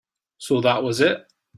[0.39, 1.21] So that was it.